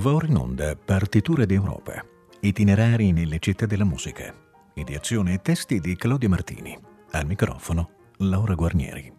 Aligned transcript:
Va 0.00 0.14
ora 0.14 0.26
in 0.26 0.36
onda 0.36 0.74
Partiture 0.76 1.44
d'Europa, 1.44 2.02
itinerari 2.40 3.12
nelle 3.12 3.38
città 3.38 3.66
della 3.66 3.84
musica. 3.84 4.34
Ideazione 4.72 5.34
e 5.34 5.42
testi 5.42 5.78
di 5.78 5.94
Claudio 5.94 6.30
Martini. 6.30 6.74
Al 7.10 7.26
microfono 7.26 7.90
Laura 8.16 8.54
Guarnieri. 8.54 9.12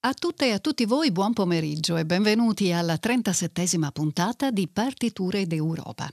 A 0.00 0.12
tutte 0.12 0.46
e 0.46 0.50
a 0.50 0.58
tutti 0.58 0.84
voi 0.84 1.10
buon 1.10 1.32
pomeriggio 1.32 1.96
e 1.96 2.04
benvenuti 2.04 2.70
alla 2.70 2.98
37 2.98 3.78
puntata 3.94 4.50
di 4.50 4.68
Partiture 4.68 5.46
d'Europa. 5.46 6.10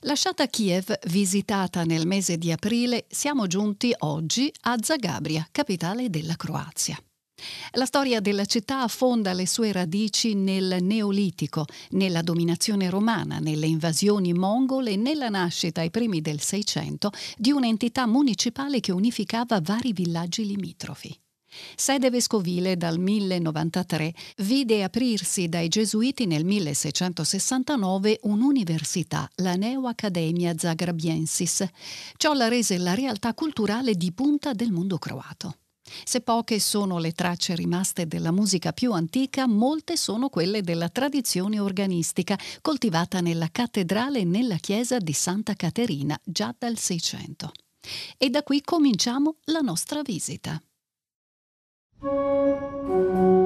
Lasciata 0.00 0.46
Kiev, 0.46 0.96
visitata 1.06 1.84
nel 1.84 2.06
mese 2.06 2.38
di 2.38 2.52
aprile, 2.52 3.06
siamo 3.08 3.46
giunti 3.46 3.94
oggi 3.98 4.52
a 4.62 4.76
Zagabria, 4.80 5.46
capitale 5.50 6.10
della 6.10 6.36
Croazia. 6.36 6.98
La 7.72 7.84
storia 7.84 8.20
della 8.20 8.46
città 8.46 8.82
affonda 8.82 9.32
le 9.32 9.46
sue 9.46 9.70
radici 9.70 10.34
nel 10.34 10.78
Neolitico, 10.80 11.66
nella 11.90 12.22
dominazione 12.22 12.90
romana, 12.90 13.38
nelle 13.38 13.66
invasioni 13.66 14.32
mongole 14.32 14.92
e 14.92 14.96
nella 14.96 15.28
nascita 15.28 15.80
ai 15.80 15.90
primi 15.90 16.20
del 16.20 16.40
Seicento 16.40 17.10
di 17.36 17.52
un'entità 17.52 18.06
municipale 18.06 18.80
che 18.80 18.92
unificava 18.92 19.60
vari 19.60 19.92
villaggi 19.92 20.46
limitrofi. 20.46 21.16
Sede 21.76 22.10
vescovile 22.10 22.76
dal 22.76 22.98
1093, 22.98 24.14
vide 24.38 24.82
aprirsi 24.82 25.48
dai 25.48 25.68
gesuiti 25.68 26.26
nel 26.26 26.44
1669 26.44 28.20
un'università, 28.22 29.28
la 29.36 29.54
Neo 29.54 29.86
Academia 29.86 30.54
Zagrabiensis. 30.56 31.64
Ciò 32.16 32.32
la 32.34 32.48
rese 32.48 32.78
la 32.78 32.94
realtà 32.94 33.34
culturale 33.34 33.94
di 33.94 34.12
punta 34.12 34.52
del 34.52 34.72
mondo 34.72 34.98
croato. 34.98 35.56
Se 36.04 36.20
poche 36.20 36.60
sono 36.60 36.98
le 36.98 37.12
tracce 37.12 37.54
rimaste 37.54 38.06
della 38.06 38.30
musica 38.30 38.72
più 38.72 38.92
antica, 38.92 39.46
molte 39.46 39.96
sono 39.96 40.28
quelle 40.28 40.62
della 40.62 40.88
tradizione 40.88 41.58
organistica, 41.58 42.38
coltivata 42.60 43.20
nella 43.20 43.48
cattedrale 43.50 44.20
e 44.20 44.24
nella 44.24 44.56
chiesa 44.56 44.98
di 44.98 45.12
Santa 45.12 45.54
Caterina 45.54 46.18
già 46.22 46.54
dal 46.56 46.76
Seicento. 46.76 47.52
E 48.16 48.28
da 48.28 48.42
qui 48.42 48.60
cominciamo 48.60 49.36
la 49.44 49.60
nostra 49.60 50.02
visita. 50.02 50.60
Música 52.00 53.37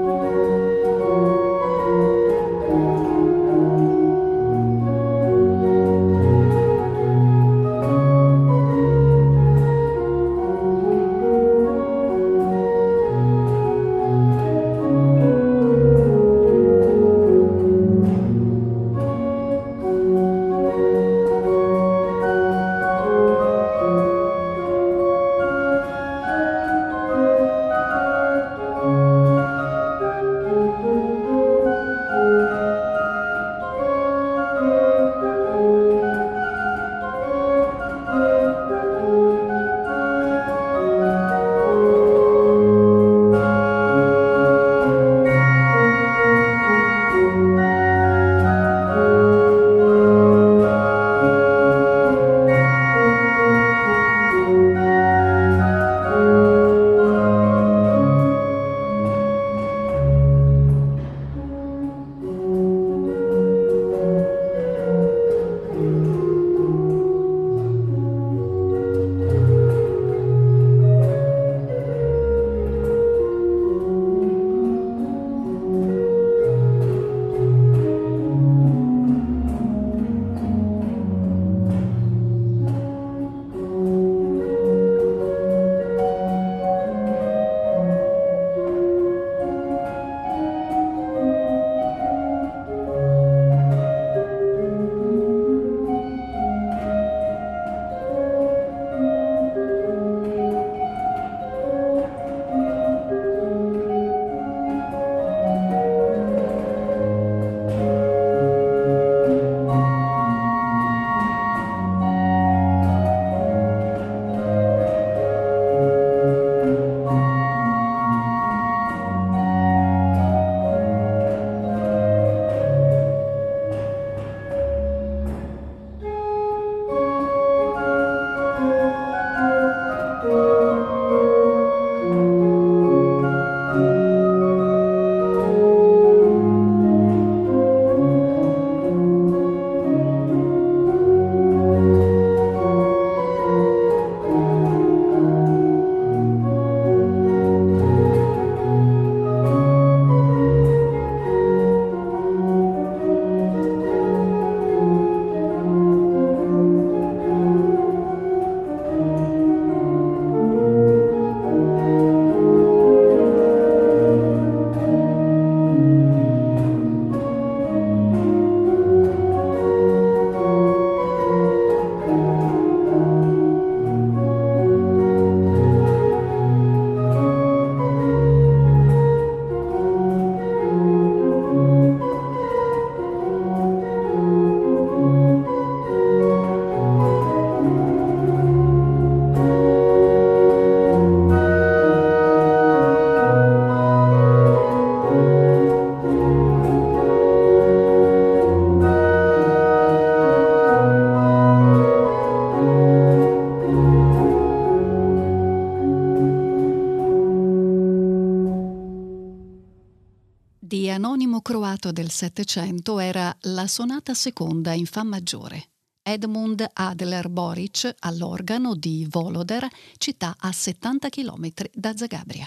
del 211.90 212.10
Settecento 212.10 212.98
era 212.98 213.36
la 213.42 213.66
sonata 213.66 214.14
seconda 214.14 214.72
in 214.74 214.86
Fa 214.86 215.02
maggiore, 215.02 215.70
Edmund 216.02 216.64
Adler 216.72 217.28
Boric 217.28 217.94
all'organo 218.00 218.74
di 218.74 219.06
Voloder, 219.08 219.66
città 219.96 220.36
a 220.38 220.52
70 220.52 221.08
km 221.08 221.50
da 221.72 221.96
Zagabria. 221.96 222.46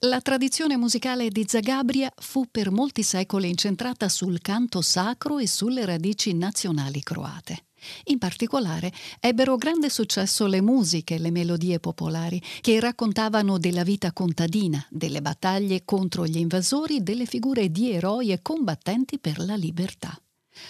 La 0.00 0.20
tradizione 0.20 0.76
musicale 0.76 1.30
di 1.30 1.44
Zagabria 1.48 2.12
fu 2.16 2.46
per 2.50 2.70
molti 2.70 3.02
secoli 3.02 3.48
incentrata 3.48 4.08
sul 4.08 4.40
canto 4.40 4.82
sacro 4.82 5.38
e 5.38 5.46
sulle 5.46 5.84
radici 5.86 6.34
nazionali 6.34 7.00
croate. 7.00 7.64
In 8.04 8.18
particolare 8.18 8.92
ebbero 9.20 9.56
grande 9.56 9.90
successo 9.90 10.46
le 10.46 10.60
musiche 10.60 11.14
e 11.14 11.18
le 11.18 11.30
melodie 11.30 11.78
popolari 11.78 12.42
che 12.60 12.80
raccontavano 12.80 13.58
della 13.58 13.82
vita 13.82 14.12
contadina, 14.12 14.84
delle 14.90 15.22
battaglie 15.22 15.84
contro 15.84 16.26
gli 16.26 16.38
invasori, 16.38 17.02
delle 17.02 17.26
figure 17.26 17.70
di 17.70 17.92
eroi 17.92 18.32
e 18.32 18.42
combattenti 18.42 19.18
per 19.18 19.38
la 19.38 19.56
libertà 19.56 20.18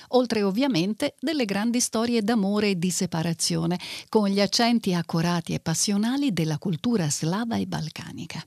oltre 0.09 0.43
ovviamente 0.43 1.15
delle 1.21 1.45
grandi 1.45 1.81
storie 1.81 2.23
d'amore 2.23 2.71
e 2.71 2.79
di 2.79 2.91
separazione, 2.91 3.79
con 4.09 4.29
gli 4.29 4.41
accenti 4.41 4.95
accorati 4.95 5.55
e 5.55 5.61
passionali 5.61 6.33
della 6.33 6.59
cultura 6.59 7.09
slava 7.09 7.57
e 7.57 7.67
balcanica. 7.67 8.45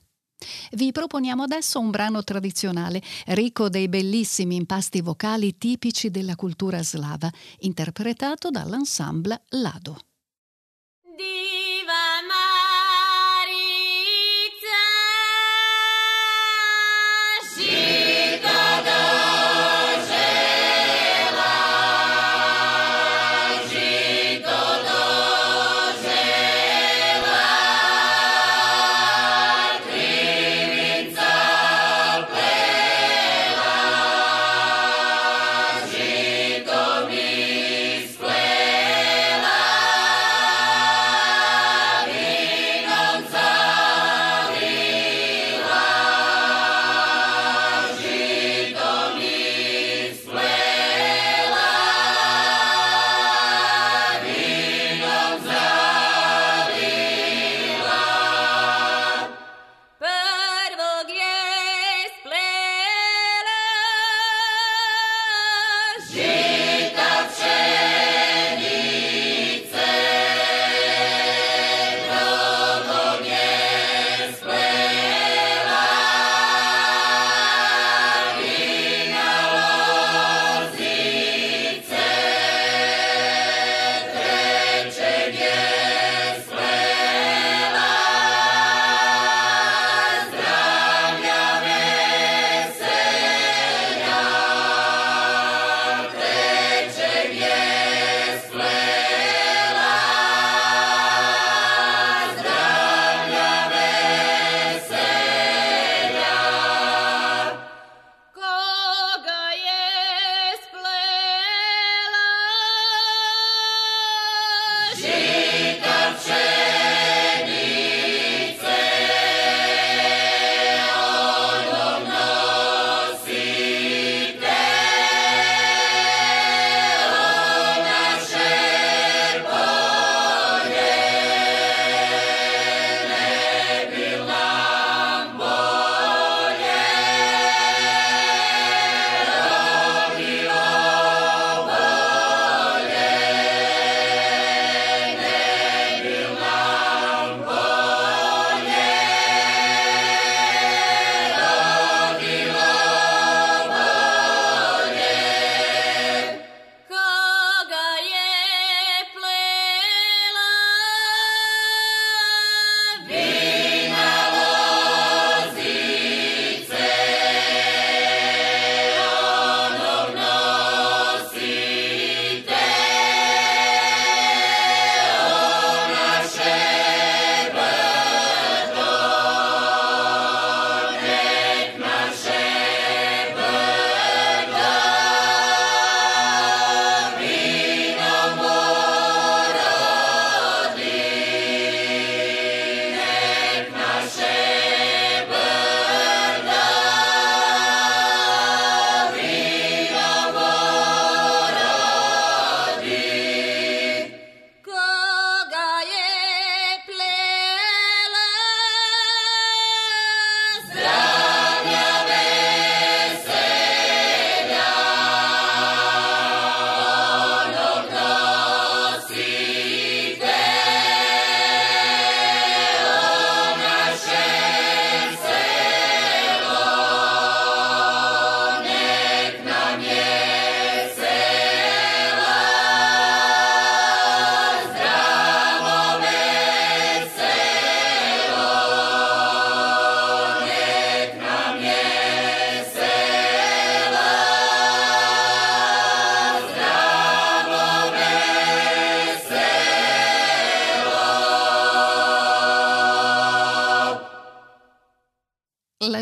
Vi 0.72 0.92
proponiamo 0.92 1.42
adesso 1.42 1.78
un 1.78 1.90
brano 1.90 2.22
tradizionale, 2.24 3.02
ricco 3.26 3.68
dei 3.68 3.88
bellissimi 3.88 4.56
impasti 4.56 5.00
vocali 5.00 5.58
tipici 5.58 6.10
della 6.10 6.36
cultura 6.36 6.82
slava, 6.82 7.30
interpretato 7.60 8.50
dall'ensemble 8.50 9.42
Lado. 9.50 10.09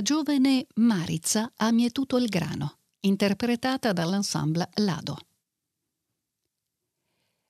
Giovane 0.09 0.67
Marizza 0.77 1.53
ha 1.55 1.71
mietuto 1.71 2.17
il 2.17 2.29
grano, 2.29 2.79
interpretata 3.01 3.93
dall'ensemble 3.93 4.71
Lado. 4.77 5.19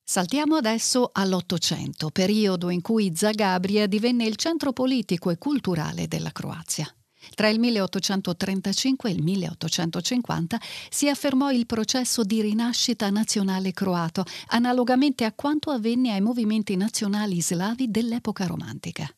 Saltiamo 0.03 0.57
adesso 0.57 1.11
all'Ottocento, 1.13 2.11
periodo 2.11 2.71
in 2.71 2.81
cui 2.81 3.15
Zagabria 3.15 3.87
divenne 3.87 4.25
il 4.25 4.35
centro 4.35 4.73
politico 4.73 5.31
e 5.31 5.39
culturale 5.39 6.09
della 6.09 6.33
Croazia. 6.33 6.93
Tra 7.33 7.47
il 7.49 7.61
1835 7.61 9.09
e 9.09 9.13
il 9.13 9.23
1850 9.23 10.61
si 10.91 11.09
affermò 11.09 11.53
il 11.53 11.65
processo 11.65 12.25
di 12.25 12.41
rinascita 12.41 13.09
nazionale 13.11 13.71
croato, 13.71 14.25
analogamente 14.49 15.25
a 15.25 15.33
quanto 15.33 15.71
avvenne 15.71 16.13
ai 16.13 16.21
movimenti 16.21 16.75
nazionali 16.75 17.41
slavi 17.41 17.89
dell'epoca 17.89 18.47
romantica. 18.47 19.09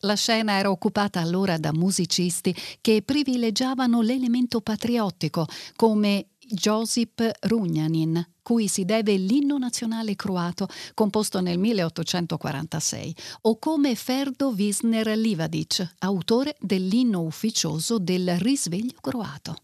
La 0.00 0.14
scena 0.14 0.58
era 0.58 0.70
occupata 0.70 1.20
allora 1.20 1.58
da 1.58 1.72
musicisti 1.72 2.54
che 2.80 3.02
privilegiavano 3.02 4.00
l'elemento 4.00 4.60
patriottico, 4.60 5.46
come 5.76 6.26
Josip 6.46 7.30
Runjanin, 7.40 8.32
cui 8.42 8.68
si 8.68 8.84
deve 8.84 9.16
l'inno 9.16 9.58
nazionale 9.58 10.14
croato 10.14 10.68
composto 10.92 11.40
nel 11.40 11.58
1846, 11.58 13.16
o 13.42 13.58
come 13.58 13.94
Ferdo 13.94 14.48
Wisner 14.48 15.16
Livadic, 15.16 15.94
autore 16.00 16.56
dell'inno 16.60 17.22
ufficioso 17.22 17.98
del 17.98 18.38
risveglio 18.38 18.98
croato. 19.00 19.56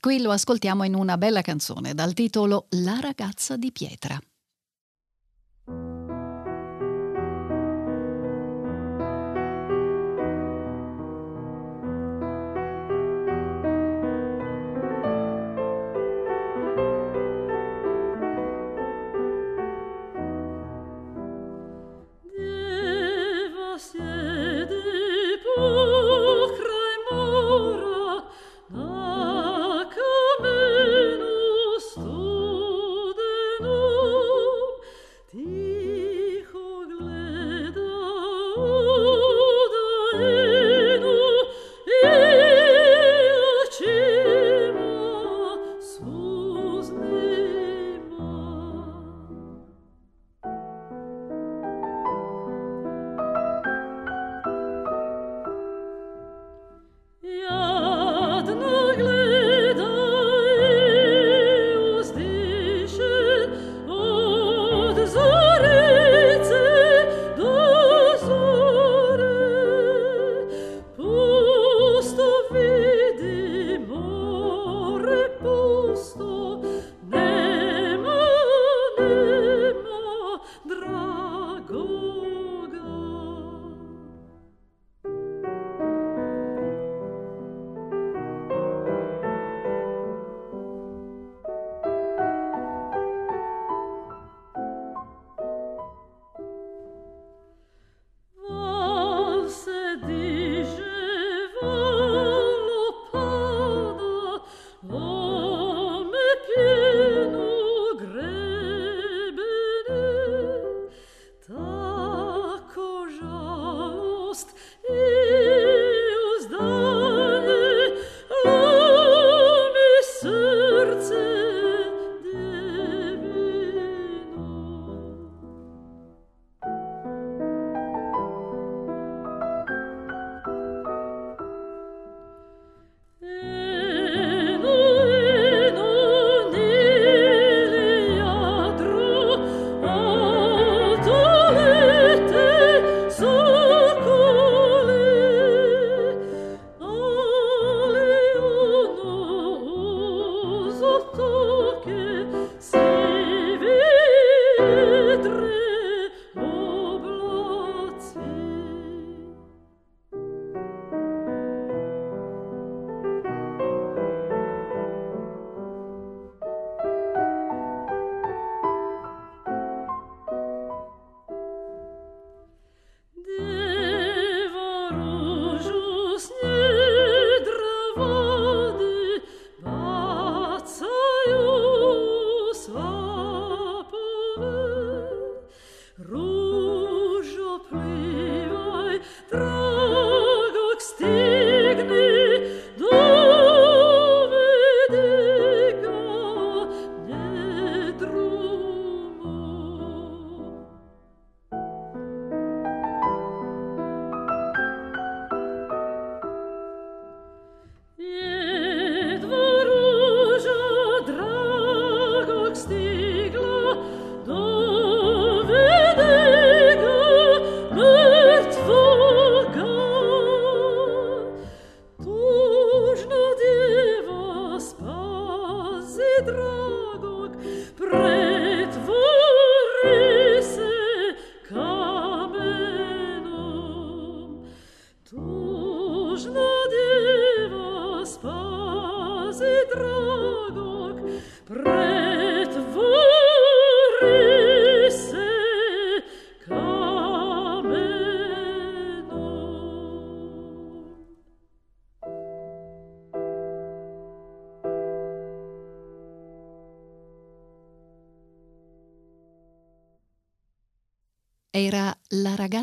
Qui 0.00 0.20
lo 0.20 0.30
ascoltiamo 0.30 0.84
in 0.84 0.94
una 0.94 1.16
bella 1.16 1.42
canzone 1.42 1.94
dal 1.94 2.12
titolo 2.12 2.66
La 2.70 2.98
ragazza 3.00 3.56
di 3.56 3.70
pietra. 3.70 4.20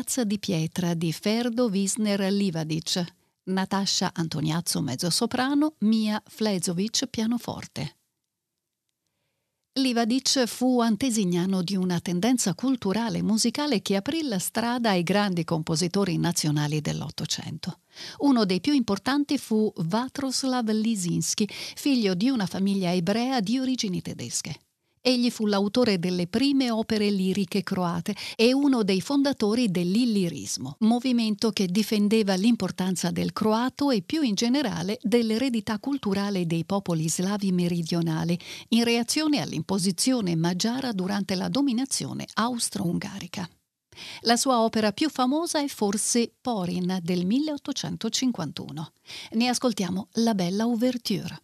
Ragazza 0.08 0.24
di 0.24 0.38
pietra 0.38 0.94
di 0.94 1.12
Ferdo 1.12 1.66
Wisner 1.66 2.32
Livadic, 2.32 3.04
Natascia 3.48 4.10
Antoniazzo 4.14 4.80
mezzosoprano, 4.80 5.74
Mia 5.80 6.22
Flezovic 6.26 7.08
pianoforte. 7.08 7.96
Livadic 9.74 10.46
fu 10.46 10.80
antesignano 10.80 11.60
di 11.60 11.76
una 11.76 12.00
tendenza 12.00 12.54
culturale 12.54 13.18
e 13.18 13.22
musicale 13.22 13.82
che 13.82 13.96
aprì 13.96 14.22
la 14.22 14.38
strada 14.38 14.90
ai 14.90 15.02
grandi 15.02 15.44
compositori 15.44 16.16
nazionali 16.16 16.80
dell'Ottocento. 16.80 17.80
Uno 18.20 18.46
dei 18.46 18.62
più 18.62 18.72
importanti 18.72 19.36
fu 19.36 19.70
Vatroslav 19.76 20.70
Lisinski, 20.70 21.46
figlio 21.50 22.14
di 22.14 22.30
una 22.30 22.46
famiglia 22.46 22.94
ebrea 22.94 23.40
di 23.40 23.58
origini 23.58 24.00
tedesche. 24.00 24.67
Egli 25.00 25.30
fu 25.30 25.46
l'autore 25.46 25.98
delle 25.98 26.26
prime 26.26 26.70
opere 26.70 27.10
liriche 27.10 27.62
croate 27.62 28.14
e 28.36 28.52
uno 28.52 28.82
dei 28.82 29.00
fondatori 29.00 29.70
dell'illirismo, 29.70 30.76
movimento 30.80 31.50
che 31.50 31.66
difendeva 31.66 32.34
l'importanza 32.34 33.10
del 33.10 33.32
croato 33.32 33.90
e 33.90 34.02
più 34.02 34.22
in 34.22 34.34
generale 34.34 34.98
dell'eredità 35.02 35.78
culturale 35.78 36.46
dei 36.46 36.64
popoli 36.64 37.08
slavi 37.08 37.52
meridionali, 37.52 38.38
in 38.70 38.84
reazione 38.84 39.40
all'imposizione 39.40 40.36
magiara 40.36 40.92
durante 40.92 41.34
la 41.34 41.48
dominazione 41.48 42.26
austro-ungarica. 42.34 43.48
La 44.22 44.36
sua 44.36 44.60
opera 44.60 44.92
più 44.92 45.08
famosa 45.08 45.60
è 45.60 45.66
forse 45.66 46.32
Porin 46.40 46.98
del 47.02 47.26
1851. 47.26 48.92
Ne 49.32 49.48
ascoltiamo 49.48 50.08
la 50.14 50.34
bella 50.34 50.66
ouverture. 50.66 51.40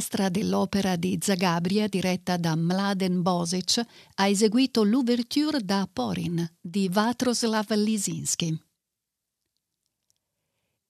L'orchestra 0.00 0.30
dell'opera 0.30 0.96
di 0.96 1.18
Zagabria, 1.20 1.86
diretta 1.86 2.38
da 2.38 2.56
Mladen 2.56 3.20
Bosic, 3.20 3.82
ha 4.14 4.26
eseguito 4.26 4.82
l'ouverture 4.82 5.60
da 5.62 5.86
Porin 5.92 6.48
di 6.58 6.88
Vatroslav 6.88 7.70
Lisinski. 7.74 8.58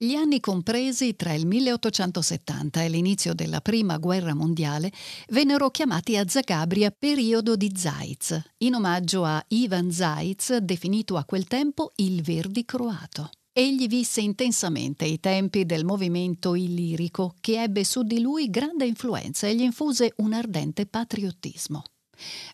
Gli 0.03 0.15
anni 0.15 0.39
compresi 0.39 1.17
tra 1.17 1.33
il 1.33 1.45
1870 1.45 2.83
e 2.83 2.89
l'inizio 2.89 3.35
della 3.35 3.61
Prima 3.61 3.99
Guerra 3.99 4.33
Mondiale 4.33 4.93
vennero 5.31 5.71
chiamati 5.71 6.17
a 6.17 6.27
Zagabria 6.27 6.91
periodo 6.97 7.57
di 7.57 7.73
Zajc, 7.75 8.41
in 8.59 8.75
omaggio 8.75 9.25
a 9.25 9.45
Ivan 9.49 9.91
Zajc, 9.91 10.59
definito 10.59 11.17
a 11.17 11.25
quel 11.25 11.47
tempo 11.47 11.91
il 11.97 12.23
Verdi 12.23 12.65
croato. 12.65 13.31
Egli 13.61 13.89
visse 13.89 14.23
intensamente 14.23 15.05
i 15.05 15.21
tempi 15.21 15.67
del 15.67 15.85
movimento 15.85 16.55
illirico 16.55 17.35
che 17.43 17.63
ebbe 17.63 17.85
su 17.85 18.03
di 18.05 18.19
lui 18.19 18.49
grande 18.49 18.87
influenza 18.87 19.47
e 19.47 19.55
gli 19.55 19.61
infuse 19.61 20.15
un 20.17 20.33
ardente 20.33 20.87
patriottismo. 20.87 21.83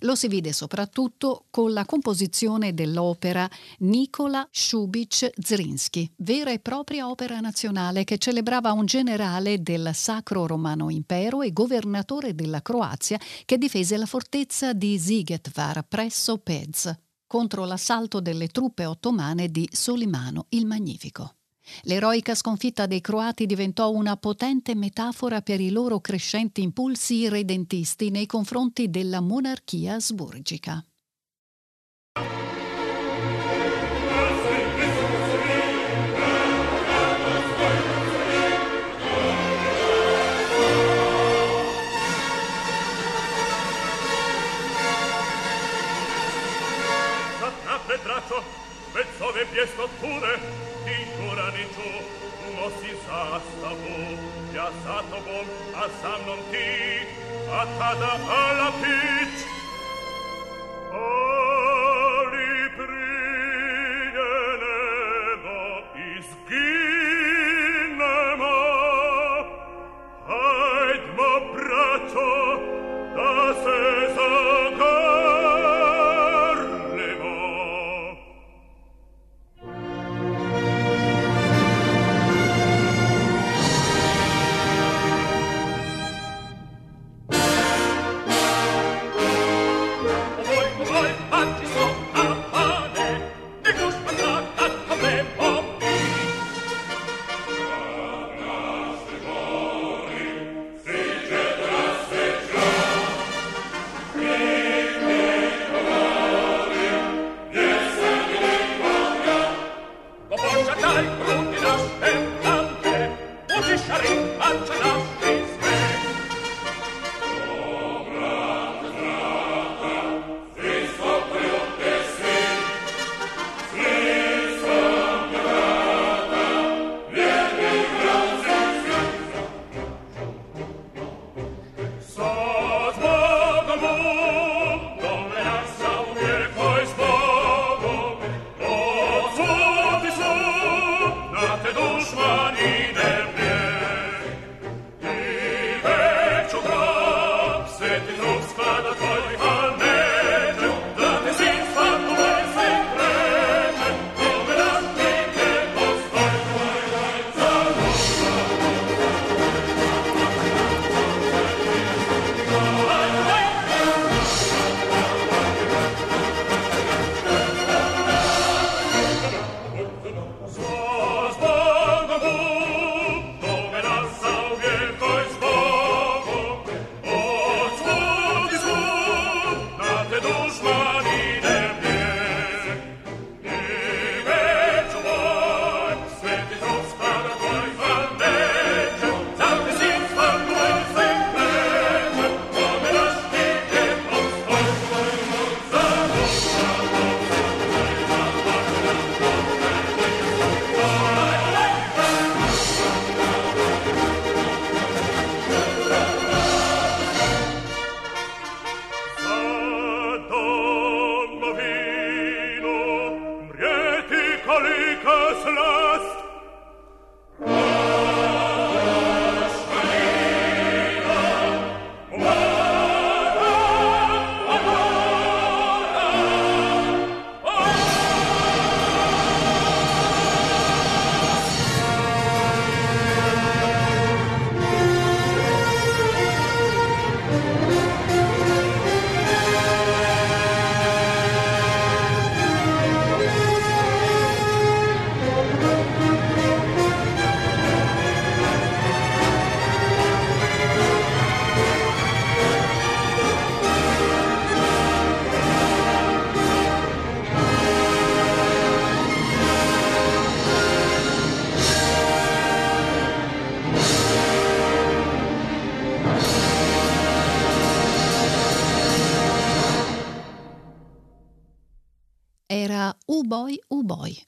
Lo 0.01 0.17
si 0.17 0.27
vide 0.27 0.53
soprattutto 0.53 1.45
con 1.51 1.73
la 1.73 1.85
composizione 1.85 2.75
dell'opera 2.75 3.49
Nikola 3.79 4.49
Shubich 4.51 5.31
Zrinski, 5.41 6.11
vera 6.17 6.51
e 6.51 6.59
propria 6.59 7.09
opera 7.09 7.39
nazionale 7.39 8.03
che 8.03 8.19
celebrava 8.19 8.73
un 8.73 8.87
generale 8.87 9.63
del 9.63 9.93
Sacro 9.95 10.45
Romano 10.45 10.91
Impero 10.91 11.43
e 11.43 11.53
governatore 11.53 12.35
della 12.35 12.63
Croazia 12.63 13.21
che 13.45 13.59
difese 13.59 13.97
la 13.97 14.07
fortezza 14.07 14.73
di 14.73 14.99
Sigetvar 14.99 15.85
presso 15.87 16.39
Pez, 16.39 16.93
contro 17.27 17.65
l'assalto 17.65 18.21
delle 18.21 18.49
truppe 18.49 18.85
ottomane 18.85 19.49
di 19.49 19.69
Solimano 19.73 20.47
il 20.51 20.67
Magnifico. 20.67 21.37
L'eroica 21.83 22.35
sconfitta 22.35 22.87
dei 22.87 23.01
croati 23.01 23.45
diventò 23.47 23.91
una 23.91 24.17
potente 24.17 24.75
metafora 24.75 25.43
per 25.43 25.61
i 25.61 25.71
loro 25.71 26.01
crescenti 26.01 26.63
impulsi 26.63 27.29
redentisti 27.29 28.11
nei 28.11 28.27
confronti 28.27 28.89
della 28.89 29.21
monarchia 29.21 29.95
asburgica. 29.95 30.85
nebbie 49.37 49.67
scoppure, 49.69 50.41
di 50.85 50.97
giura 51.15 51.51
di 51.51 51.65
giù, 51.75 51.91
non 52.55 52.71
si 52.81 52.93
sa 53.05 53.39
stavo, 53.39 53.97
ja 54.53 54.69
sato 54.83 55.19
bom, 55.27 55.47
a 55.75 55.89
sam 56.01 56.21
non 56.25 56.41
ti, 56.51 56.71
a 57.51 57.67
tada 57.77 58.13
alla 58.13 58.73
pit. 58.81 59.35
Ali 60.91 62.71
prigenemo 62.77 64.23
isginemo, 66.17 67.37
haid 70.33 71.05
da 73.15 73.33
se 73.63 74.06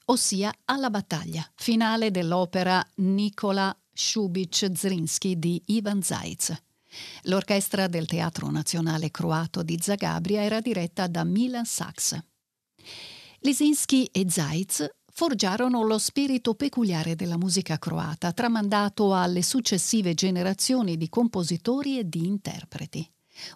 ossia 0.09 0.53
alla 0.65 0.89
battaglia, 0.89 1.47
finale 1.55 2.11
dell'opera 2.11 2.85
Nikola 2.95 3.75
Shubich-Zrinski 3.93 5.37
di 5.37 5.61
Ivan 5.67 6.01
Zaitz. 6.01 6.55
L'orchestra 7.23 7.87
del 7.87 8.07
Teatro 8.07 8.49
Nazionale 8.49 9.11
Croato 9.11 9.61
di 9.61 9.77
Zagabria 9.79 10.41
era 10.41 10.61
diretta 10.61 11.07
da 11.07 11.23
Milan 11.23 11.65
Sachs. 11.65 12.17
Lisinski 13.41 14.05
e 14.05 14.25
Zaitz 14.27 14.87
forgiarono 15.11 15.83
lo 15.83 15.99
spirito 15.99 16.55
peculiare 16.55 17.15
della 17.15 17.37
musica 17.37 17.77
croata, 17.77 18.31
tramandato 18.31 19.13
alle 19.13 19.43
successive 19.43 20.15
generazioni 20.15 20.97
di 20.97 21.09
compositori 21.09 21.99
e 21.99 22.09
di 22.09 22.25
interpreti. 22.25 23.07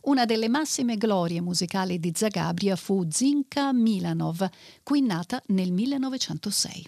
Una 0.03 0.25
delle 0.25 0.49
massime 0.49 0.97
glorie 0.97 1.41
musicali 1.41 1.99
di 1.99 2.11
Zagabria 2.15 2.75
fu 2.75 3.05
Zinka 3.09 3.73
Milanov, 3.73 4.47
qui 4.83 5.01
nata 5.01 5.41
nel 5.47 5.71
1906. 5.71 6.85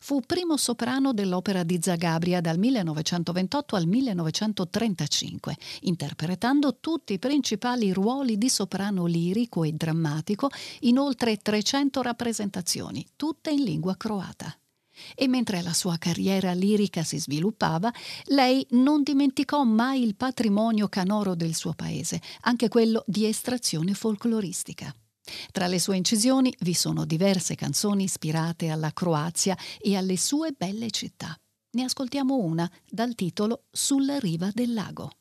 Fu 0.00 0.20
primo 0.26 0.56
soprano 0.56 1.12
dell'opera 1.12 1.62
di 1.62 1.78
Zagabria 1.80 2.40
dal 2.40 2.58
1928 2.58 3.76
al 3.76 3.86
1935, 3.86 5.56
interpretando 5.82 6.78
tutti 6.80 7.12
i 7.12 7.18
principali 7.18 7.92
ruoli 7.92 8.38
di 8.38 8.48
soprano 8.48 9.06
lirico 9.06 9.62
e 9.62 9.72
drammatico 9.72 10.50
in 10.80 10.98
oltre 10.98 11.36
300 11.36 12.02
rappresentazioni, 12.02 13.06
tutte 13.14 13.50
in 13.50 13.62
lingua 13.62 13.96
croata. 13.96 14.52
E 15.14 15.28
mentre 15.28 15.62
la 15.62 15.72
sua 15.72 15.96
carriera 15.98 16.52
lirica 16.52 17.02
si 17.02 17.18
sviluppava, 17.18 17.92
lei 18.26 18.66
non 18.70 19.02
dimenticò 19.02 19.64
mai 19.64 20.02
il 20.02 20.16
patrimonio 20.16 20.88
canoro 20.88 21.34
del 21.34 21.54
suo 21.54 21.72
paese, 21.72 22.20
anche 22.42 22.68
quello 22.68 23.02
di 23.06 23.26
estrazione 23.26 23.94
folcloristica. 23.94 24.94
Tra 25.52 25.66
le 25.66 25.78
sue 25.78 25.96
incisioni 25.96 26.54
vi 26.60 26.74
sono 26.74 27.04
diverse 27.04 27.54
canzoni 27.54 28.04
ispirate 28.04 28.68
alla 28.68 28.92
Croazia 28.92 29.56
e 29.78 29.96
alle 29.96 30.16
sue 30.16 30.54
belle 30.56 30.90
città. 30.90 31.36
Ne 31.70 31.82
ascoltiamo 31.82 32.36
una 32.36 32.70
dal 32.88 33.14
titolo 33.14 33.64
Sulla 33.70 34.18
riva 34.18 34.50
del 34.52 34.72
lago. 34.72 35.17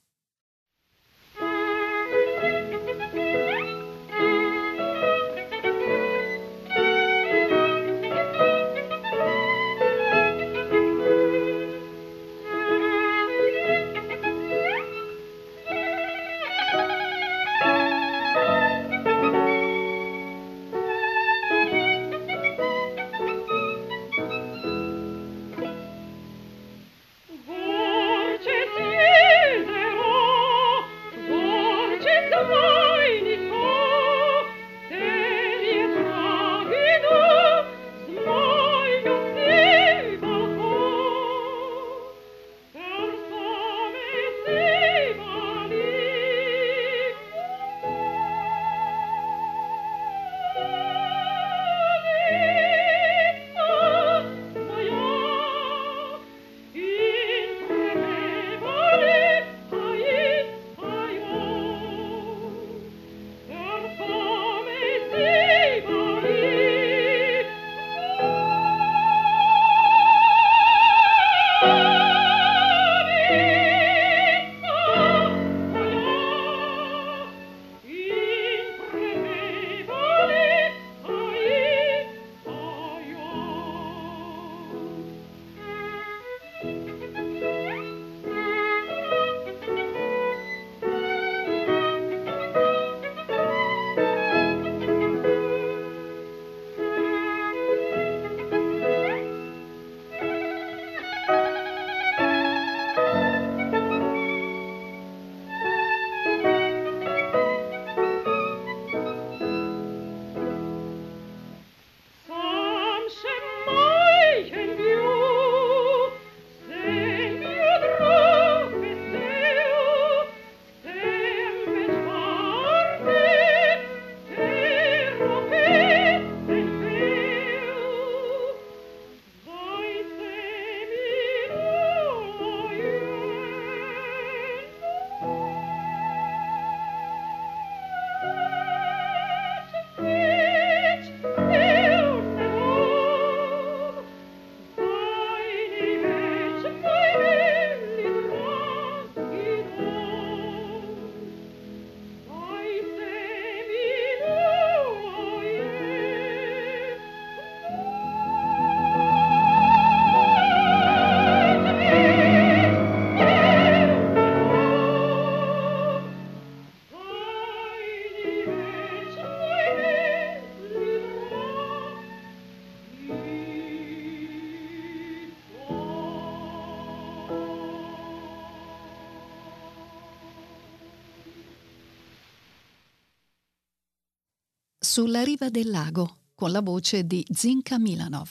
Sulla 184.98 185.22
riva 185.22 185.50
del 185.50 185.70
lago, 185.70 186.22
con 186.34 186.52
la 186.52 186.62
voce 186.62 187.06
di 187.06 187.24
Zinka 187.32 187.78
Milanov. 187.78 188.30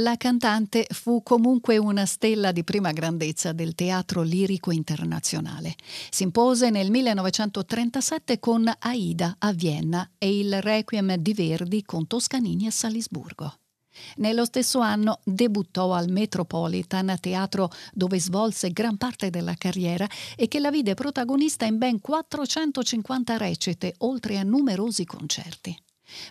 La 0.00 0.18
cantante 0.18 0.86
fu 0.90 1.22
comunque 1.22 1.78
una 1.78 2.04
stella 2.04 2.52
di 2.52 2.62
prima 2.64 2.92
grandezza 2.92 3.52
del 3.52 3.74
teatro 3.74 4.20
lirico 4.20 4.72
internazionale. 4.72 5.74
Si 6.10 6.24
impose 6.24 6.68
nel 6.68 6.90
1937 6.90 8.38
con 8.38 8.70
Aida 8.78 9.36
a 9.38 9.54
Vienna 9.54 10.10
e 10.18 10.38
il 10.38 10.60
Requiem 10.60 11.16
di 11.16 11.32
Verdi 11.32 11.82
con 11.82 12.06
Toscanini 12.06 12.66
a 12.66 12.70
Salisburgo. 12.70 13.54
Nello 14.16 14.44
stesso 14.44 14.80
anno 14.80 15.20
debuttò 15.24 15.92
al 15.92 16.08
Metropolitan 16.10 17.16
Teatro 17.20 17.70
dove 17.92 18.20
svolse 18.20 18.70
gran 18.70 18.96
parte 18.96 19.30
della 19.30 19.54
carriera 19.54 20.06
e 20.36 20.48
che 20.48 20.60
la 20.60 20.70
vide 20.70 20.94
protagonista 20.94 21.64
in 21.64 21.78
ben 21.78 22.00
450 22.00 23.36
recite, 23.36 23.94
oltre 23.98 24.38
a 24.38 24.42
numerosi 24.42 25.04
concerti. 25.04 25.76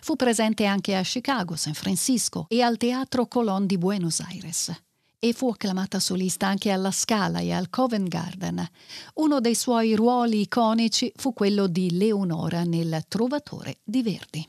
Fu 0.00 0.16
presente 0.16 0.64
anche 0.64 0.96
a 0.96 1.02
Chicago, 1.02 1.54
San 1.56 1.74
Francisco 1.74 2.46
e 2.48 2.62
al 2.62 2.76
Teatro 2.76 3.26
Colón 3.26 3.66
di 3.66 3.78
Buenos 3.78 4.20
Aires 4.20 4.72
e 5.20 5.32
fu 5.32 5.48
acclamata 5.48 5.98
solista 5.98 6.46
anche 6.46 6.70
alla 6.70 6.92
Scala 6.92 7.40
e 7.40 7.52
al 7.52 7.70
Covent 7.70 8.08
Garden. 8.08 8.66
Uno 9.14 9.40
dei 9.40 9.54
suoi 9.54 9.94
ruoli 9.94 10.42
iconici 10.42 11.12
fu 11.16 11.32
quello 11.32 11.66
di 11.66 11.96
Leonora 11.96 12.62
nel 12.64 13.04
Trovatore 13.08 13.78
di 13.82 14.02
Verdi. 14.02 14.46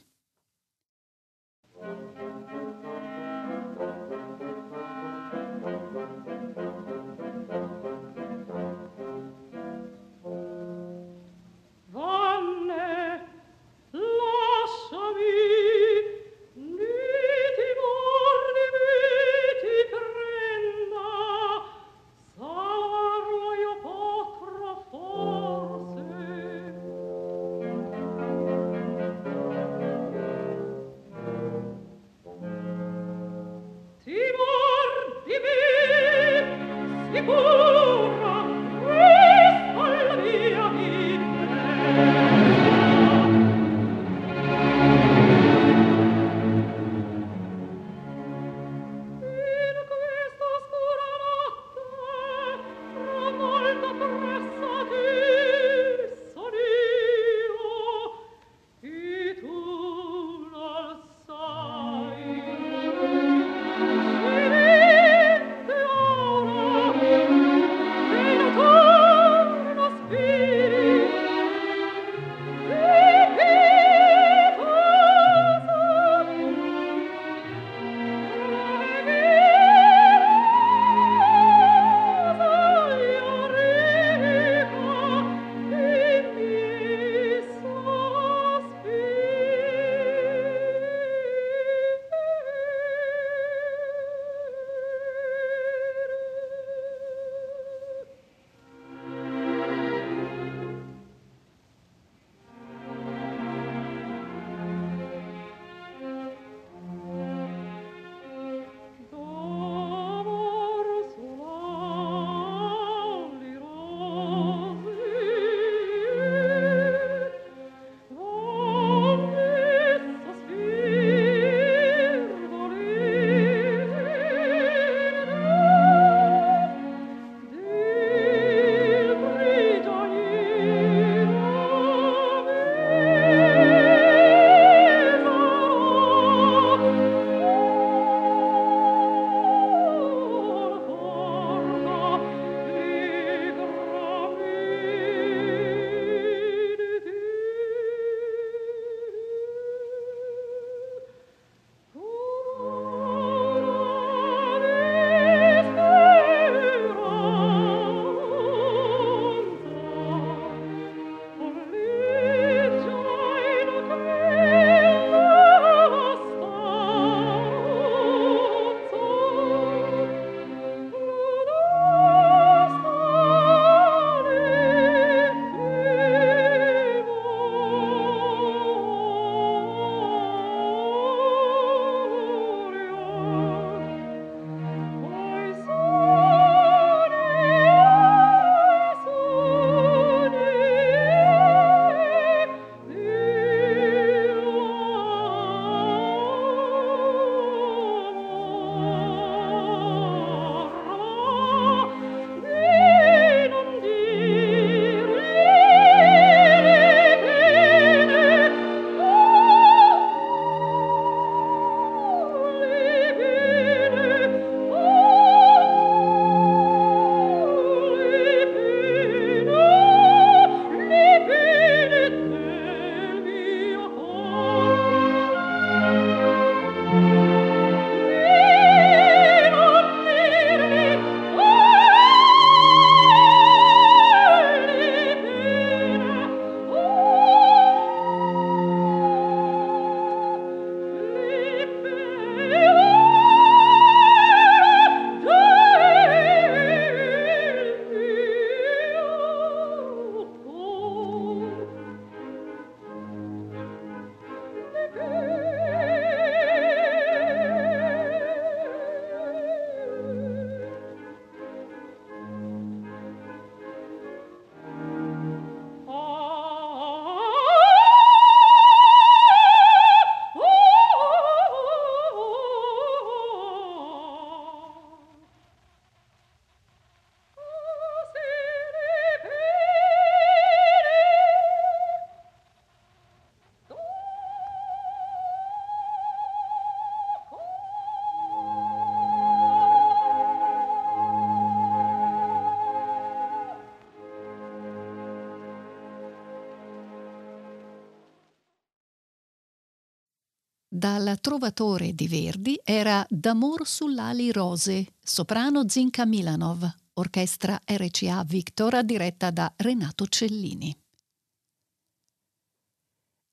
Dal 300.72 301.18
Trovatore 301.20 301.96
di 301.96 302.08
Verdi 302.08 302.62
era 302.64 303.04
D'amor 303.10 303.66
sull'ali 303.66 304.32
rose, 304.32 304.86
soprano 305.04 305.68
Zinka 305.68 306.06
Milanov, 306.06 306.64
orchestra 306.94 307.60
RCA 307.66 308.24
Victor 308.24 308.84
diretta 308.84 309.32
da 309.32 309.52
Renato 309.56 310.06
Cellini. 310.06 310.78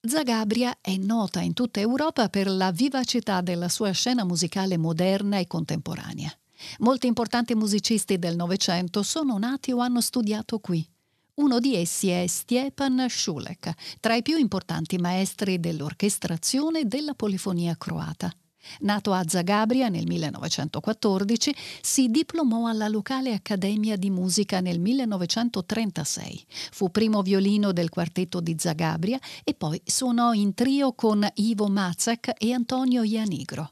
Zagabria 0.01 0.79
è 0.81 0.97
nota 0.97 1.41
in 1.41 1.53
tutta 1.53 1.79
Europa 1.79 2.31
per 2.31 2.49
la 2.49 2.73
vivacità 2.73 3.43
della 3.43 3.69
sua 3.69 3.91
scena 3.91 4.25
musicale 4.25 4.79
moderna 4.79 5.37
e 5.37 5.47
contemporanea. 5.47 6.33
Molti 6.79 7.07
importanti 7.07 7.55
musicisti 7.55 8.19
del 8.19 8.35
Novecento 8.35 9.03
sono 9.03 9.37
nati 9.37 9.73
o 9.73 9.81
hanno 9.81 10.01
studiato 10.01 10.59
qui. 10.59 10.89
Uno 11.37 11.61
di 11.61 11.77
essi 11.77 12.09
è 12.09 12.27
Stjepan 12.27 13.05
Šulek, 13.11 13.99
tra 14.01 14.15
i 14.15 14.23
più 14.23 14.39
importanti 14.39 14.97
maestri 14.97 15.61
dell'orchestrazione 15.61 16.81
e 16.81 16.85
della 16.87 17.13
polifonia 17.13 17.77
croata. 17.77 18.33
Nato 18.81 19.13
a 19.13 19.23
Zagabria 19.27 19.91
nel 19.91 20.07
1914, 20.07 21.55
si 21.83 22.09
diplomò 22.09 22.69
alla 22.69 22.89
locale 22.89 23.35
Accademia 23.35 23.97
di 23.97 24.09
Musica 24.09 24.61
nel 24.61 24.81
1936. 24.81 26.47
Fu 26.73 26.91
primo 26.91 27.21
violino 27.21 27.71
del 27.71 27.91
quartetto 27.91 28.41
di 28.41 28.57
Zagabria 28.59 29.21
e 29.45 29.53
poi 29.53 29.79
suonò 29.85 30.33
in 30.33 30.55
trio 30.55 30.95
con 30.95 31.29
Ivo 31.35 31.69
Macek 31.69 32.33
e 32.39 32.55
Antonio 32.55 33.03
Ianigro. 33.03 33.69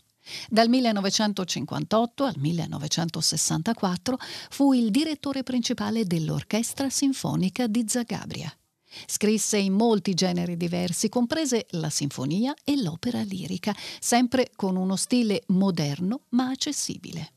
Dal 0.48 0.68
1958 0.68 2.24
al 2.24 2.34
1964 2.36 4.18
fu 4.50 4.72
il 4.72 4.90
direttore 4.90 5.42
principale 5.42 6.04
dell'Orchestra 6.04 6.88
Sinfonica 6.90 7.66
di 7.66 7.84
Zagabria. 7.86 8.52
Scrisse 9.06 9.58
in 9.58 9.72
molti 9.72 10.14
generi 10.14 10.56
diversi, 10.56 11.08
comprese 11.08 11.66
la 11.70 11.90
sinfonia 11.90 12.54
e 12.64 12.80
l'opera 12.80 13.22
lirica, 13.22 13.74
sempre 14.00 14.50
con 14.54 14.76
uno 14.76 14.96
stile 14.96 15.42
moderno 15.48 16.22
ma 16.30 16.48
accessibile. 16.48 17.32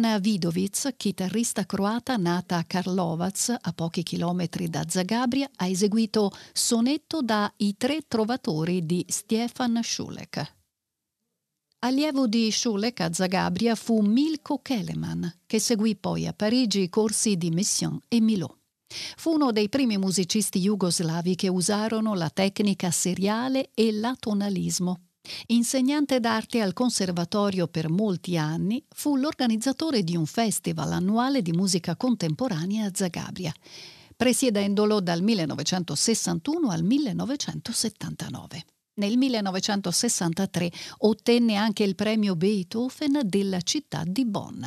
Ana 0.00 0.18
Vidovic, 0.18 0.96
chitarrista 0.96 1.66
croata 1.66 2.16
nata 2.16 2.56
a 2.56 2.64
Karlovac, 2.64 3.54
a 3.60 3.72
pochi 3.74 4.02
chilometri 4.02 4.70
da 4.70 4.82
Zagabria, 4.88 5.50
ha 5.56 5.66
eseguito 5.66 6.32
Sonetto 6.54 7.20
da 7.20 7.52
I 7.58 7.76
tre 7.76 8.00
trovatori 8.08 8.86
di 8.86 9.04
Stefan 9.06 9.78
Schulek. 9.82 10.54
Allievo 11.80 12.26
di 12.26 12.50
Schulek 12.50 13.00
a 13.00 13.12
Zagabria 13.12 13.74
fu 13.74 14.00
Milko 14.00 14.60
Keleman, 14.62 15.40
che 15.44 15.60
seguì 15.60 15.94
poi 15.96 16.26
a 16.26 16.32
Parigi 16.32 16.80
i 16.80 16.88
corsi 16.88 17.36
di 17.36 17.50
Mission 17.50 18.00
e 18.08 18.22
Milò. 18.22 18.50
Fu 19.18 19.32
uno 19.32 19.52
dei 19.52 19.68
primi 19.68 19.98
musicisti 19.98 20.60
jugoslavi 20.60 21.34
che 21.34 21.48
usarono 21.48 22.14
la 22.14 22.30
tecnica 22.30 22.90
seriale 22.90 23.68
e 23.74 23.92
l'atonalismo. 23.92 25.09
Insegnante 25.46 26.20
d'arte 26.20 26.60
al 26.60 26.72
conservatorio 26.72 27.68
per 27.68 27.88
molti 27.88 28.36
anni, 28.36 28.84
fu 28.88 29.16
l'organizzatore 29.16 30.02
di 30.02 30.16
un 30.16 30.26
festival 30.26 30.92
annuale 30.92 31.42
di 31.42 31.52
musica 31.52 31.96
contemporanea 31.96 32.86
a 32.86 32.90
Zagabria, 32.92 33.52
presiedendolo 34.16 35.00
dal 35.00 35.22
1961 35.22 36.70
al 36.70 36.82
1979. 36.82 38.64
Nel 38.94 39.16
1963 39.16 40.70
ottenne 40.98 41.54
anche 41.54 41.84
il 41.84 41.94
premio 41.94 42.36
Beethoven 42.36 43.20
della 43.24 43.60
città 43.62 44.02
di 44.04 44.26
Bonn. 44.26 44.62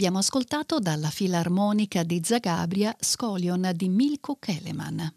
Abbiamo 0.00 0.20
ascoltato 0.20 0.78
dalla 0.78 1.10
Filarmonica 1.10 2.04
di 2.04 2.22
Zagabria 2.24 2.96
Scolion 2.98 3.70
di 3.74 3.90
Milko 3.90 4.36
Keleman. 4.38 5.14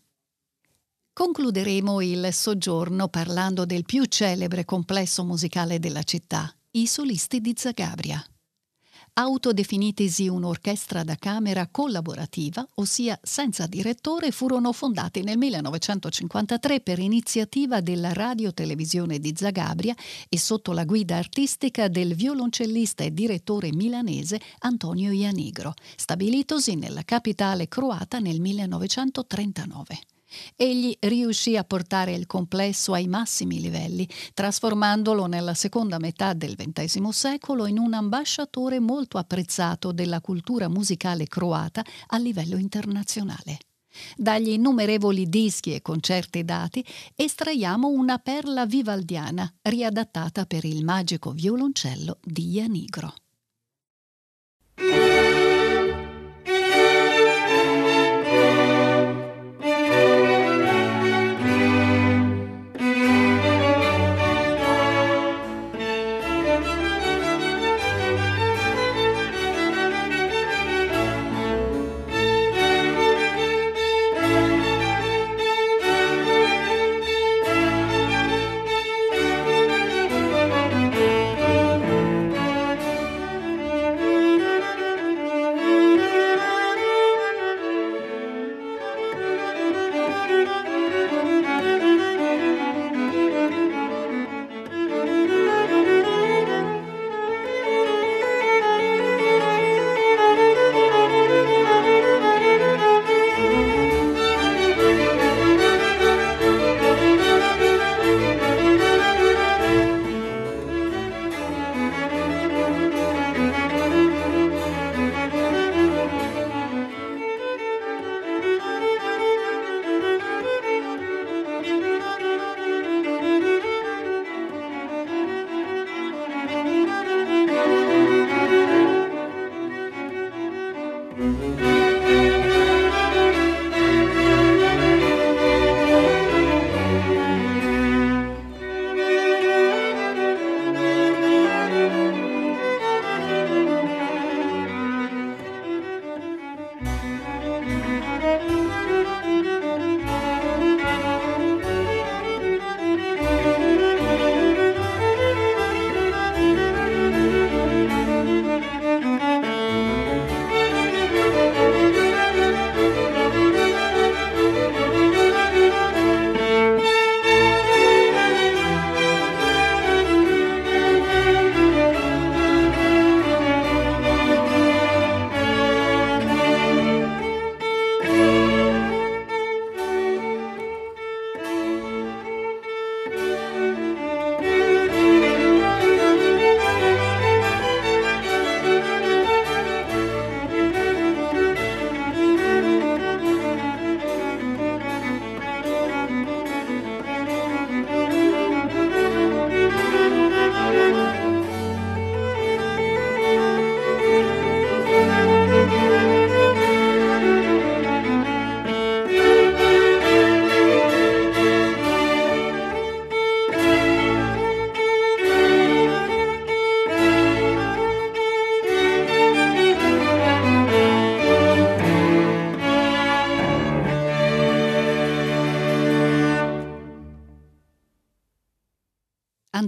Concluderemo 1.14 2.02
il 2.02 2.34
soggiorno 2.34 3.08
parlando 3.08 3.64
del 3.64 3.86
più 3.86 4.04
celebre 4.04 4.66
complesso 4.66 5.24
musicale 5.24 5.80
della 5.80 6.04
città, 6.04 6.54
i 6.72 6.86
solisti 6.86 7.40
di 7.40 7.54
Zagabria 7.56 8.22
autodefinitisi 9.14 10.28
un'orchestra 10.28 11.04
da 11.04 11.16
camera 11.16 11.68
collaborativa, 11.70 12.68
ossia 12.76 13.20
senza 13.22 13.68
direttore, 13.68 14.32
furono 14.32 14.72
fondati 14.72 15.22
nel 15.22 15.38
1953 15.38 16.82
per 16.82 17.00
iniziativa 17.00 17.82
della 17.82 18.14
Radio-Televisione 18.14 19.20
di 19.20 19.34
Zagabria 19.36 19.96
e 20.28 20.40
sotto 20.40 20.72
la 20.72 20.86
guida 20.86 21.18
artistica 21.18 21.88
del 21.88 22.16
violoncellista 22.16 23.04
e 23.04 23.14
direttore 23.14 23.72
milanese 23.72 24.40
Antonio 24.60 25.12
Ianigro, 25.12 25.74
stabilitosi 25.96 26.76
nella 26.76 27.04
capitale 27.04 27.68
croata 27.68 28.20
nel 28.20 28.40
1939. 28.40 30.13
Egli 30.56 30.96
riuscì 31.00 31.58
a 31.58 31.64
portare 31.64 32.14
il 32.14 32.26
complesso 32.26 32.94
ai 32.94 33.08
massimi 33.08 33.60
livelli, 33.60 34.08
trasformandolo 34.34 35.26
nella 35.26 35.54
seconda 35.54 36.00
metà 36.00 36.34
del 36.34 36.56
XX 36.56 37.08
secolo 37.10 37.66
in 37.66 37.78
un 37.78 37.94
ambasciatore 37.94 38.80
molto 38.80 39.18
apprezzato 39.18 39.92
della 39.92 40.22
cultura 40.22 40.68
musicale 40.68 41.28
croata 41.28 41.84
a 42.08 42.18
livello 42.18 42.58
internazionale. 42.58 43.60
Dagli 44.16 44.50
innumerevoli 44.50 45.30
dischi 45.30 45.74
e 45.74 45.82
concerti 45.82 46.44
dati 46.44 46.84
estraiamo 47.16 47.88
una 47.88 48.18
perla 48.18 48.66
vivaldiana 48.66 49.52
riadattata 49.62 50.46
per 50.46 50.66
il 50.66 50.84
magico 50.84 51.32
violoncello 51.32 52.18
di 52.24 52.50
Ianigro. 52.54 53.14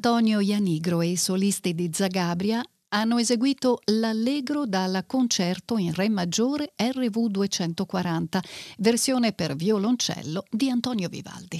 Antonio 0.05 0.39
Ianigro 0.39 1.01
e 1.01 1.07
i 1.07 1.17
solisti 1.17 1.73
di 1.73 1.89
Zagabria 1.91 2.63
hanno 2.89 3.17
eseguito 3.17 3.81
l'Allegro 3.85 4.67
dal 4.67 5.03
concerto 5.07 5.79
in 5.79 5.95
Re 5.95 6.09
maggiore 6.09 6.73
RV 6.75 7.25
240, 7.25 8.39
versione 8.77 9.33
per 9.33 9.55
violoncello 9.55 10.43
di 10.47 10.69
Antonio 10.69 11.09
Vivaldi. 11.09 11.59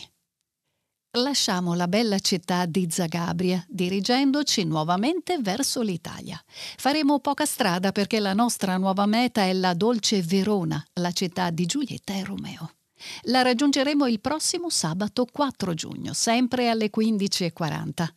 Lasciamo 1.18 1.74
la 1.74 1.88
bella 1.88 2.20
città 2.20 2.68
di 2.68 2.88
Zagabria, 2.88 3.66
dirigendoci 3.68 4.64
nuovamente 4.64 5.40
verso 5.40 5.82
l'Italia. 5.82 6.40
Faremo 6.78 7.18
poca 7.18 7.48
strada 7.48 7.92
perché 7.92 8.20
la 8.20 8.34
nostra 8.34 8.78
nuova 8.78 9.08
meta 9.08 9.42
è 9.42 9.54
la 9.54 9.74
dolce 9.74 10.22
Verona, 10.22 10.86
la 10.94 11.12
città 11.14 11.50
di 11.50 11.66
Giulietta 11.66 12.14
e 12.14 12.24
Romeo. 12.24 12.74
La 13.24 13.42
raggiungeremo 13.42 14.06
il 14.06 14.20
prossimo 14.20 14.70
sabato 14.70 15.26
4 15.26 15.74
giugno, 15.74 16.14
sempre 16.14 16.70
alle 16.70 16.92
15.40. 16.96 18.08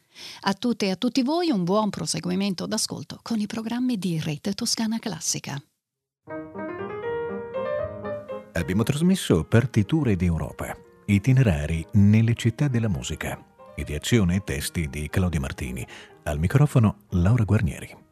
A 0.42 0.54
tutte 0.54 0.86
e 0.86 0.90
a 0.90 0.96
tutti 0.96 1.22
voi 1.22 1.50
un 1.50 1.64
buon 1.64 1.90
proseguimento 1.90 2.66
d'ascolto 2.66 3.18
con 3.22 3.38
i 3.38 3.46
programmi 3.46 3.98
di 3.98 4.20
Rete 4.20 4.52
Toscana 4.52 4.98
Classica. 4.98 5.60
Abbiamo 8.52 8.82
trasmesso 8.82 9.44
Partiture 9.44 10.16
d'Europa, 10.16 10.76
itinerari 11.06 11.86
nelle 11.92 12.34
città 12.34 12.68
della 12.68 12.88
musica, 12.88 13.40
ideazione 13.76 14.36
e 14.36 14.44
testi 14.44 14.88
di 14.88 15.08
Claudio 15.08 15.40
Martini, 15.40 15.86
al 16.24 16.38
microfono 16.38 17.04
Laura 17.10 17.44
Guarnieri. 17.44 18.06